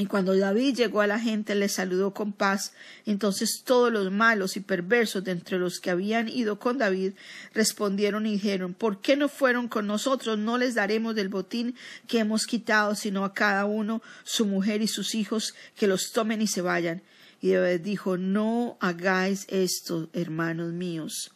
Y 0.00 0.06
cuando 0.06 0.34
David 0.34 0.76
llegó 0.76 1.02
a 1.02 1.06
la 1.06 1.18
gente 1.18 1.54
le 1.54 1.68
saludó 1.68 2.14
con 2.14 2.32
paz. 2.32 2.72
Entonces 3.04 3.64
todos 3.66 3.92
los 3.92 4.10
malos 4.10 4.56
y 4.56 4.60
perversos 4.60 5.24
de 5.24 5.32
entre 5.32 5.58
los 5.58 5.78
que 5.78 5.90
habían 5.90 6.26
ido 6.26 6.58
con 6.58 6.78
David 6.78 7.12
respondieron 7.52 8.24
y 8.24 8.32
dijeron 8.32 8.72
¿Por 8.72 9.02
qué 9.02 9.14
no 9.14 9.28
fueron 9.28 9.68
con 9.68 9.86
nosotros? 9.86 10.38
No 10.38 10.56
les 10.56 10.74
daremos 10.74 11.14
del 11.14 11.28
botín 11.28 11.74
que 12.08 12.20
hemos 12.20 12.46
quitado, 12.46 12.94
sino 12.94 13.26
a 13.26 13.34
cada 13.34 13.66
uno 13.66 14.00
su 14.24 14.46
mujer 14.46 14.80
y 14.80 14.88
sus 14.88 15.14
hijos 15.14 15.54
que 15.76 15.86
los 15.86 16.12
tomen 16.12 16.40
y 16.40 16.46
se 16.46 16.62
vayan. 16.62 17.02
Y 17.42 17.50
David 17.50 17.82
dijo 17.82 18.16
No 18.16 18.78
hagáis 18.80 19.44
esto, 19.50 20.08
hermanos 20.14 20.72
míos, 20.72 21.30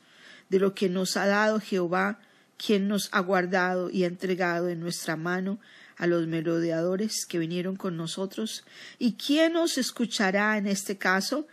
de 0.49 0.59
lo 0.59 0.75
que 0.75 0.89
nos 0.89 1.19
ha 1.19 1.27
dado 1.27 1.61
Jehová, 1.61 2.19
quien 2.57 2.89
nos 2.89 3.11
ha 3.13 3.21
guardado 3.21 3.91
y 3.91 4.05
ha 4.05 4.07
entregado 4.07 4.71
en 4.71 4.81
nuestra 4.81 5.17
mano 5.17 5.59
a 5.97 6.07
los 6.07 6.27
merodeadores 6.27 7.27
que 7.27 7.39
vinieron 7.39 7.77
con 7.77 7.97
nosotros? 7.97 8.65
¿Y 8.99 9.15
quién 9.15 9.55
nos 9.55 9.79
escuchará 9.79 10.57
en 10.59 10.67
este 10.67 10.99
caso? 10.99 11.47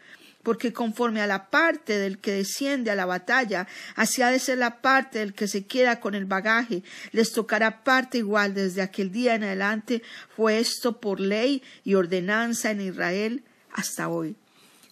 Porque 0.43 0.73
conforme 0.73 1.21
a 1.21 1.27
la 1.27 1.49
parte 1.49 1.99
del 1.99 2.17
que 2.17 2.31
desciende 2.31 2.89
a 2.89 2.95
la 2.95 3.05
batalla, 3.05 3.67
así 3.95 4.21
ha 4.21 4.31
de 4.31 4.39
ser 4.39 4.57
la 4.57 4.81
parte 4.81 5.19
del 5.19 5.33
que 5.33 5.47
se 5.47 5.65
queda 5.65 5.99
con 5.99 6.15
el 6.15 6.25
bagaje, 6.25 6.83
les 7.11 7.31
tocará 7.31 7.83
parte 7.83 8.17
igual 8.17 8.55
desde 8.55 8.81
aquel 8.81 9.11
día 9.11 9.35
en 9.35 9.43
adelante. 9.43 10.01
Fue 10.35 10.59
esto 10.59 10.99
por 10.99 11.19
ley 11.19 11.61
y 11.83 11.93
ordenanza 11.93 12.71
en 12.71 12.81
Israel 12.81 13.43
hasta 13.71 14.09
hoy. 14.09 14.35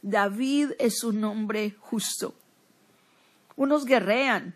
David 0.02 0.72
es 0.80 1.04
un 1.04 1.24
hombre 1.24 1.76
justo. 1.80 2.36
Unos 3.56 3.86
guerrean 3.86 4.56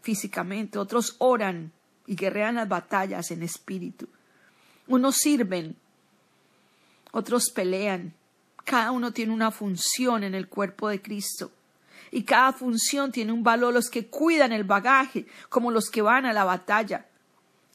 físicamente, 0.00 0.78
otros 0.78 1.16
oran 1.18 1.72
y 2.06 2.16
guerrean 2.16 2.54
las 2.54 2.68
batallas 2.68 3.30
en 3.30 3.42
espíritu. 3.42 4.08
Unos 4.90 5.18
sirven, 5.18 5.76
otros 7.12 7.50
pelean. 7.50 8.12
Cada 8.64 8.90
uno 8.90 9.12
tiene 9.12 9.32
una 9.32 9.52
función 9.52 10.24
en 10.24 10.34
el 10.34 10.48
cuerpo 10.48 10.88
de 10.88 11.00
Cristo. 11.00 11.52
Y 12.10 12.24
cada 12.24 12.52
función 12.52 13.12
tiene 13.12 13.30
un 13.30 13.44
valor. 13.44 13.72
Los 13.72 13.88
que 13.88 14.08
cuidan 14.08 14.50
el 14.50 14.64
bagaje, 14.64 15.26
como 15.48 15.70
los 15.70 15.90
que 15.90 16.02
van 16.02 16.26
a 16.26 16.32
la 16.32 16.42
batalla. 16.42 17.06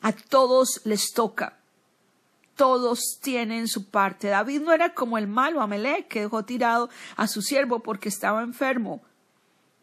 A 0.01 0.11
todos 0.11 0.81
les 0.83 1.13
toca. 1.13 1.57
Todos 2.57 3.17
tienen 3.21 3.69
su 3.69 3.89
parte. 3.89 4.27
David 4.27 4.59
no 4.59 4.73
era 4.73 4.93
como 4.93 5.17
el 5.17 5.27
malo 5.27 5.61
Amelec 5.61 6.09
que 6.09 6.19
dejó 6.19 6.43
tirado 6.43 6.89
a 7.15 7.27
su 7.27 7.41
siervo 7.41 7.79
porque 7.79 8.09
estaba 8.09 8.43
enfermo. 8.43 9.01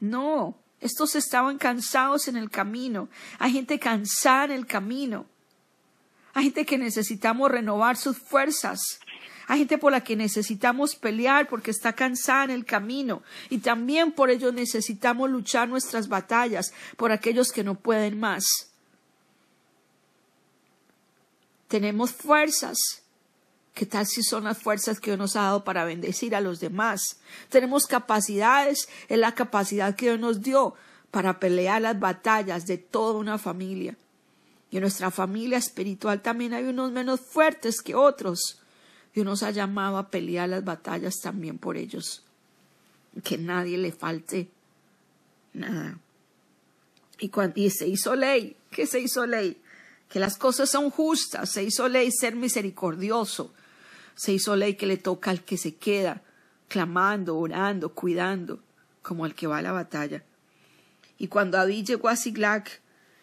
No, 0.00 0.58
estos 0.80 1.14
estaban 1.14 1.56
cansados 1.56 2.28
en 2.28 2.36
el 2.36 2.50
camino. 2.50 3.08
Hay 3.38 3.52
gente 3.52 3.78
cansada 3.78 4.44
en 4.44 4.50
el 4.50 4.66
camino. 4.66 5.31
Hay 6.34 6.44
gente 6.44 6.64
que 6.64 6.78
necesitamos 6.78 7.50
renovar 7.50 7.96
sus 7.96 8.18
fuerzas. 8.18 8.80
Hay 9.48 9.58
gente 9.58 9.78
por 9.78 9.92
la 9.92 10.02
que 10.02 10.16
necesitamos 10.16 10.94
pelear 10.94 11.48
porque 11.48 11.70
está 11.70 11.92
cansada 11.92 12.44
en 12.44 12.50
el 12.50 12.64
camino. 12.64 13.22
Y 13.50 13.58
también 13.58 14.12
por 14.12 14.30
ello 14.30 14.52
necesitamos 14.52 15.30
luchar 15.30 15.68
nuestras 15.68 16.08
batallas 16.08 16.72
por 16.96 17.12
aquellos 17.12 17.52
que 17.52 17.64
no 17.64 17.74
pueden 17.74 18.18
más. 18.18 18.44
Tenemos 21.68 22.12
fuerzas. 22.12 23.02
¿Qué 23.74 23.86
tal 23.86 24.06
si 24.06 24.22
son 24.22 24.44
las 24.44 24.58
fuerzas 24.58 25.00
que 25.00 25.10
Dios 25.10 25.18
nos 25.18 25.36
ha 25.36 25.42
dado 25.42 25.64
para 25.64 25.84
bendecir 25.84 26.36
a 26.36 26.40
los 26.40 26.60
demás? 26.60 27.20
Tenemos 27.48 27.86
capacidades, 27.86 28.88
es 29.08 29.18
la 29.18 29.34
capacidad 29.34 29.96
que 29.96 30.06
Dios 30.06 30.20
nos 30.20 30.42
dio 30.42 30.74
para 31.10 31.40
pelear 31.40 31.80
las 31.80 31.98
batallas 31.98 32.66
de 32.66 32.76
toda 32.76 33.18
una 33.18 33.38
familia. 33.38 33.96
Y 34.72 34.78
en 34.78 34.80
nuestra 34.80 35.10
familia 35.10 35.58
espiritual 35.58 36.22
también 36.22 36.54
hay 36.54 36.64
unos 36.64 36.90
menos 36.92 37.20
fuertes 37.20 37.82
que 37.82 37.94
otros. 37.94 38.58
Dios 39.14 39.26
nos 39.26 39.42
ha 39.42 39.50
llamado 39.50 39.98
a 39.98 40.08
pelear 40.08 40.48
las 40.48 40.64
batallas 40.64 41.20
también 41.20 41.58
por 41.58 41.76
ellos. 41.76 42.24
Que 43.22 43.36
nadie 43.36 43.76
le 43.76 43.92
falte 43.92 44.48
nada. 45.52 45.98
Y, 47.18 47.28
cuando, 47.28 47.56
se 47.68 47.86
hizo 47.86 48.16
ley. 48.16 48.56
¿Qué 48.70 48.86
se 48.86 48.98
hizo 48.98 49.26
ley? 49.26 49.60
Que 50.08 50.18
las 50.18 50.38
cosas 50.38 50.70
son 50.70 50.88
justas. 50.88 51.50
Se 51.50 51.62
hizo 51.62 51.86
ley 51.86 52.10
ser 52.10 52.34
misericordioso. 52.34 53.52
Se 54.14 54.32
hizo 54.32 54.56
ley 54.56 54.76
que 54.76 54.86
le 54.86 54.96
toca 54.96 55.30
al 55.30 55.44
que 55.44 55.58
se 55.58 55.74
queda, 55.74 56.22
clamando, 56.68 57.36
orando, 57.36 57.90
cuidando, 57.92 58.58
como 59.02 59.26
al 59.26 59.34
que 59.34 59.46
va 59.46 59.58
a 59.58 59.62
la 59.62 59.72
batalla. 59.72 60.24
Y 61.18 61.28
cuando 61.28 61.58
David 61.58 61.84
llegó 61.88 62.08
a 62.08 62.16
Siglac, 62.16 62.80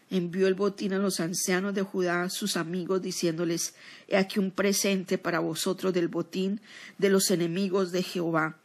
envió 0.10 0.48
el 0.48 0.56
botín 0.56 0.94
a 0.94 0.98
los 0.98 1.20
ancianos 1.20 1.74
de 1.74 1.82
Judá, 1.82 2.30
sus 2.30 2.58
amigos, 2.58 3.02
diciéndoles, 3.02 3.76
He 4.08 4.18
aquí 4.18 4.40
un 4.40 4.52
presente 4.52 5.18
para 5.18 5.40
vosotros 5.40 5.94
del 5.94 6.08
botín 6.08 6.62
de 6.98 7.10
los 7.10 7.30
enemigos 7.32 7.92
de 7.92 8.04
Jehová. 8.04 8.58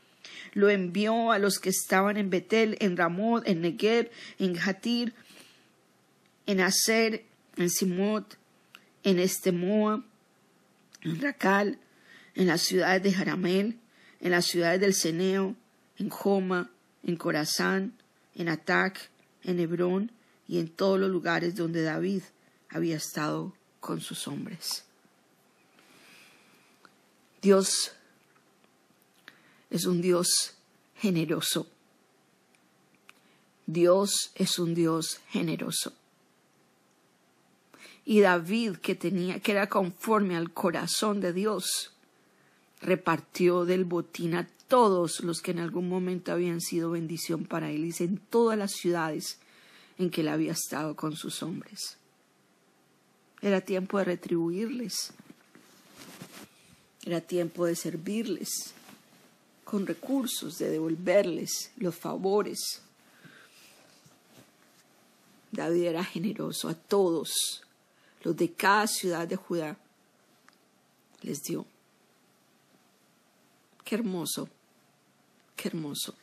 Lo 0.52 0.70
envió 0.70 1.32
a 1.32 1.38
los 1.38 1.58
que 1.58 1.68
estaban 1.68 2.16
en 2.16 2.30
Betel, 2.30 2.76
en 2.80 2.96
Ramot, 2.96 3.46
en 3.46 3.60
Negev, 3.60 4.10
en 4.38 4.58
Hatir, 4.58 5.14
en 6.46 6.60
Aser, 6.60 7.24
en 7.56 7.70
Simot, 7.70 8.38
en 9.02 9.18
Estemoa, 9.18 10.04
en 11.02 11.20
Racal, 11.20 11.78
en 12.34 12.46
las 12.46 12.62
ciudades 12.62 13.02
de 13.02 13.12
Jaramel, 13.12 13.78
en 14.20 14.30
las 14.30 14.46
ciudades 14.46 14.80
del 14.80 14.94
Ceneo, 14.94 15.54
en 15.98 16.08
Joma, 16.08 16.70
en 17.02 17.16
Corazán, 17.16 17.92
en 18.34 18.48
Atac, 18.48 19.10
en 19.42 19.60
Hebrón, 19.60 20.10
y 20.48 20.58
en 20.58 20.68
todos 20.68 20.98
los 20.98 21.10
lugares 21.10 21.54
donde 21.54 21.82
David 21.82 22.22
había 22.68 22.96
estado 22.96 23.54
con 23.80 24.00
sus 24.00 24.26
hombres. 24.28 24.84
Dios 27.40 27.92
es 29.70 29.84
un 29.86 30.00
Dios 30.00 30.54
generoso. 30.96 31.68
Dios 33.66 34.30
es 34.34 34.58
un 34.58 34.74
Dios 34.74 35.20
generoso. 35.28 35.92
Y 38.04 38.20
David, 38.20 38.76
que 38.76 38.94
tenía, 38.94 39.40
que 39.40 39.52
era 39.52 39.68
conforme 39.68 40.36
al 40.36 40.52
corazón 40.52 41.20
de 41.20 41.32
Dios, 41.32 41.92
repartió 42.82 43.64
del 43.64 43.84
botín 43.84 44.34
a 44.34 44.48
todos 44.68 45.20
los 45.20 45.40
que 45.40 45.52
en 45.52 45.58
algún 45.58 45.88
momento 45.88 46.32
habían 46.32 46.60
sido 46.60 46.90
bendición 46.90 47.44
para 47.44 47.70
él, 47.70 47.84
y 47.84 48.02
en 48.02 48.18
todas 48.18 48.58
las 48.58 48.72
ciudades 48.72 49.38
en 49.98 50.10
que 50.10 50.22
él 50.22 50.28
había 50.28 50.52
estado 50.52 50.96
con 50.96 51.16
sus 51.16 51.42
hombres. 51.42 51.96
Era 53.40 53.60
tiempo 53.60 53.98
de 53.98 54.04
retribuirles. 54.04 55.12
Era 57.04 57.20
tiempo 57.20 57.66
de 57.66 57.76
servirles 57.76 58.72
con 59.64 59.86
recursos, 59.86 60.58
de 60.58 60.70
devolverles 60.70 61.70
los 61.76 61.94
favores. 61.94 62.80
David 65.52 65.84
era 65.84 66.04
generoso 66.04 66.68
a 66.68 66.74
todos 66.74 67.62
los 68.22 68.36
de 68.36 68.52
cada 68.52 68.86
ciudad 68.86 69.28
de 69.28 69.36
Judá. 69.36 69.76
Les 71.22 71.42
dio. 71.42 71.66
Qué 73.84 73.96
hermoso, 73.96 74.48
qué 75.56 75.68
hermoso. 75.68 76.14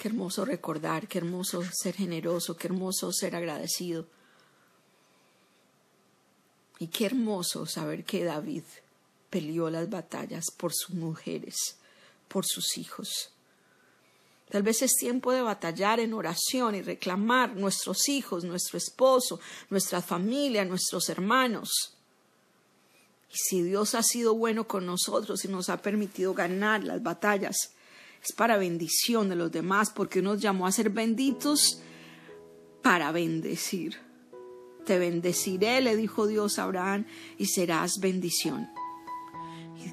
Qué 0.00 0.08
hermoso 0.08 0.46
recordar, 0.46 1.06
qué 1.08 1.18
hermoso 1.18 1.62
ser 1.74 1.94
generoso, 1.94 2.56
qué 2.56 2.68
hermoso 2.68 3.12
ser 3.12 3.36
agradecido. 3.36 4.06
Y 6.78 6.86
qué 6.86 7.04
hermoso 7.04 7.66
saber 7.66 8.04
que 8.04 8.24
David 8.24 8.62
peleó 9.28 9.68
las 9.68 9.90
batallas 9.90 10.46
por 10.56 10.72
sus 10.72 10.94
mujeres, 10.94 11.76
por 12.28 12.46
sus 12.46 12.78
hijos. 12.78 13.30
Tal 14.48 14.62
vez 14.62 14.80
es 14.80 14.96
tiempo 14.96 15.32
de 15.32 15.42
batallar 15.42 16.00
en 16.00 16.14
oración 16.14 16.76
y 16.76 16.80
reclamar 16.80 17.54
nuestros 17.54 18.08
hijos, 18.08 18.42
nuestro 18.42 18.78
esposo, 18.78 19.38
nuestra 19.68 20.00
familia, 20.00 20.64
nuestros 20.64 21.10
hermanos. 21.10 21.94
Y 23.30 23.36
si 23.36 23.62
Dios 23.62 23.94
ha 23.94 24.02
sido 24.02 24.34
bueno 24.34 24.66
con 24.66 24.86
nosotros 24.86 25.44
y 25.44 25.48
nos 25.48 25.68
ha 25.68 25.82
permitido 25.82 26.32
ganar 26.32 26.84
las 26.84 27.02
batallas, 27.02 27.74
es 28.22 28.32
para 28.32 28.58
bendición 28.58 29.28
de 29.28 29.36
los 29.36 29.50
demás, 29.50 29.90
porque 29.90 30.22
nos 30.22 30.40
llamó 30.40 30.66
a 30.66 30.72
ser 30.72 30.90
benditos 30.90 31.82
para 32.82 33.12
bendecir. 33.12 33.96
Te 34.84 34.98
bendeciré, 34.98 35.80
le 35.80 35.96
dijo 35.96 36.26
Dios 36.26 36.58
a 36.58 36.64
Abraham, 36.64 37.06
y 37.38 37.46
serás 37.46 38.00
bendición. 38.00 38.68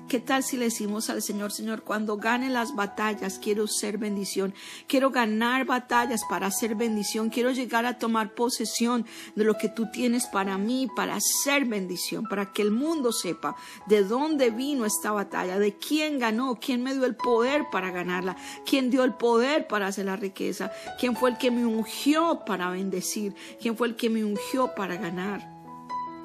¿Qué 0.07 0.19
tal 0.19 0.41
si 0.41 0.55
le 0.55 0.65
decimos 0.65 1.09
al 1.09 1.21
Señor, 1.21 1.51
Señor, 1.51 1.83
cuando 1.83 2.15
gane 2.15 2.49
las 2.49 2.75
batallas, 2.75 3.39
quiero 3.39 3.67
ser 3.67 3.97
bendición, 3.97 4.53
quiero 4.87 5.11
ganar 5.11 5.65
batallas 5.65 6.21
para 6.29 6.49
ser 6.49 6.75
bendición, 6.75 7.29
quiero 7.29 7.51
llegar 7.51 7.85
a 7.85 7.97
tomar 7.97 8.33
posesión 8.33 9.05
de 9.35 9.43
lo 9.43 9.57
que 9.57 9.67
tú 9.67 9.91
tienes 9.91 10.25
para 10.27 10.57
mí, 10.57 10.87
para 10.95 11.19
ser 11.19 11.65
bendición, 11.65 12.23
para 12.23 12.53
que 12.53 12.61
el 12.61 12.71
mundo 12.71 13.11
sepa 13.11 13.57
de 13.87 14.03
dónde 14.03 14.49
vino 14.49 14.85
esta 14.85 15.11
batalla, 15.11 15.59
de 15.59 15.77
quién 15.77 16.19
ganó, 16.19 16.57
quién 16.59 16.83
me 16.83 16.93
dio 16.93 17.05
el 17.05 17.15
poder 17.15 17.65
para 17.69 17.91
ganarla, 17.91 18.37
quién 18.65 18.89
dio 18.89 19.03
el 19.03 19.13
poder 19.13 19.67
para 19.67 19.87
hacer 19.87 20.05
la 20.05 20.15
riqueza, 20.15 20.71
quién 20.99 21.17
fue 21.17 21.31
el 21.31 21.37
que 21.37 21.51
me 21.51 21.65
ungió 21.65 22.45
para 22.45 22.69
bendecir, 22.69 23.35
quién 23.61 23.75
fue 23.75 23.87
el 23.87 23.95
que 23.95 24.09
me 24.09 24.23
ungió 24.23 24.73
para 24.73 24.95
ganar. 24.95 25.55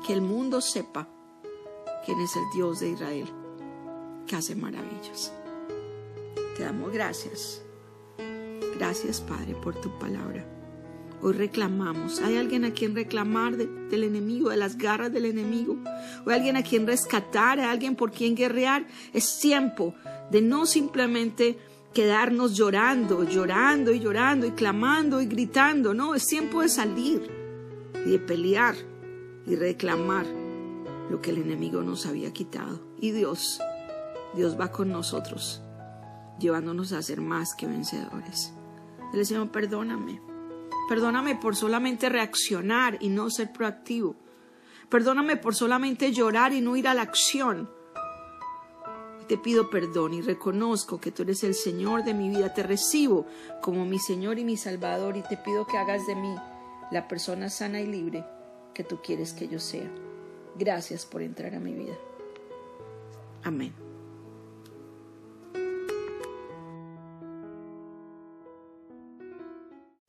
Que 0.06 0.12
el 0.12 0.22
mundo 0.22 0.60
sepa 0.60 1.08
quién 2.04 2.20
es 2.20 2.34
el 2.36 2.44
Dios 2.54 2.80
de 2.80 2.90
Israel 2.90 3.41
que 4.26 4.36
hace 4.36 4.54
maravillas. 4.54 5.32
Te 6.56 6.64
damos 6.64 6.92
gracias. 6.92 7.62
Gracias, 8.76 9.20
Padre, 9.20 9.54
por 9.54 9.80
tu 9.80 9.98
palabra. 9.98 10.44
Hoy 11.20 11.34
reclamamos. 11.34 12.20
¿Hay 12.20 12.36
alguien 12.36 12.64
a 12.64 12.72
quien 12.72 12.96
reclamar 12.96 13.56
del 13.56 14.04
enemigo, 14.04 14.50
de 14.50 14.56
las 14.56 14.76
garras 14.76 15.12
del 15.12 15.26
enemigo? 15.26 15.76
¿O 16.26 16.30
hay 16.30 16.36
alguien 16.36 16.56
a 16.56 16.64
quien 16.64 16.86
rescatar? 16.86 17.60
¿Hay 17.60 17.66
alguien 17.66 17.94
por 17.94 18.10
quien 18.10 18.34
guerrear? 18.34 18.86
Es 19.12 19.38
tiempo 19.38 19.94
de 20.32 20.42
no 20.42 20.66
simplemente 20.66 21.58
quedarnos 21.94 22.56
llorando, 22.56 23.22
llorando 23.22 23.92
y 23.92 24.00
llorando 24.00 24.46
y 24.46 24.50
clamando 24.50 25.20
y 25.20 25.26
gritando. 25.26 25.94
No, 25.94 26.16
es 26.16 26.26
tiempo 26.26 26.62
de 26.62 26.68
salir 26.68 27.30
y 28.04 28.10
de 28.10 28.18
pelear 28.18 28.74
y 29.46 29.54
reclamar 29.54 30.26
lo 31.08 31.20
que 31.20 31.30
el 31.30 31.38
enemigo 31.38 31.82
nos 31.82 32.04
había 32.06 32.32
quitado. 32.32 32.80
Y 32.98 33.12
Dios 33.12 33.60
Dios 34.34 34.58
va 34.58 34.70
con 34.70 34.90
nosotros, 34.90 35.62
llevándonos 36.38 36.92
a 36.92 37.02
ser 37.02 37.20
más 37.20 37.54
que 37.54 37.66
vencedores. 37.66 38.52
Le 39.12 39.24
Señor, 39.24 39.50
perdóname. 39.50 40.20
Perdóname 40.88 41.36
por 41.36 41.54
solamente 41.54 42.08
reaccionar 42.08 42.96
y 43.00 43.08
no 43.08 43.30
ser 43.30 43.52
proactivo. 43.52 44.16
Perdóname 44.88 45.36
por 45.36 45.54
solamente 45.54 46.12
llorar 46.12 46.52
y 46.52 46.60
no 46.60 46.76
ir 46.76 46.88
a 46.88 46.94
la 46.94 47.02
acción. 47.02 47.70
Te 49.28 49.38
pido 49.38 49.70
perdón 49.70 50.14
y 50.14 50.20
reconozco 50.20 51.00
que 51.00 51.12
tú 51.12 51.22
eres 51.22 51.44
el 51.44 51.54
Señor 51.54 52.04
de 52.04 52.14
mi 52.14 52.28
vida. 52.28 52.52
Te 52.52 52.62
recibo 52.62 53.26
como 53.62 53.86
mi 53.86 53.98
Señor 53.98 54.38
y 54.38 54.44
mi 54.44 54.56
Salvador 54.56 55.16
y 55.16 55.22
te 55.22 55.36
pido 55.36 55.66
que 55.66 55.78
hagas 55.78 56.06
de 56.06 56.16
mí 56.16 56.34
la 56.90 57.08
persona 57.08 57.48
sana 57.48 57.80
y 57.80 57.86
libre 57.86 58.24
que 58.74 58.84
tú 58.84 59.00
quieres 59.02 59.32
que 59.32 59.48
yo 59.48 59.58
sea. 59.58 59.90
Gracias 60.58 61.06
por 61.06 61.22
entrar 61.22 61.54
a 61.54 61.60
mi 61.60 61.72
vida. 61.72 61.94
Amén. 63.44 63.91